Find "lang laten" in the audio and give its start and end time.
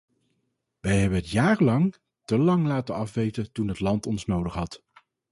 2.37-2.95